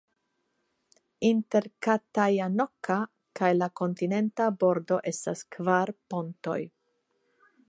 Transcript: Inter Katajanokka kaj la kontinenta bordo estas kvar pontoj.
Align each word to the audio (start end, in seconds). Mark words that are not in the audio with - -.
Inter 1.29 1.67
Katajanokka 1.87 2.97
kaj 3.41 3.53
la 3.61 3.69
kontinenta 3.83 4.51
bordo 4.65 5.01
estas 5.13 5.49
kvar 5.57 5.97
pontoj. 6.15 6.61